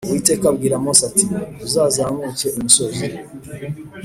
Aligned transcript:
Uwiteka 0.07 0.45
abwira 0.51 0.83
Mose 0.83 1.01
ati 1.09 1.25
Uzazamuke 1.65 2.43
uyu 2.49 2.61
musozi 2.65 3.05